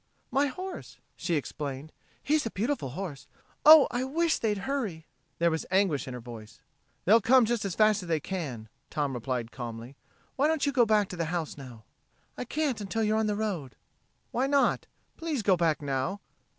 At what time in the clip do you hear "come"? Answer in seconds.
7.21-7.45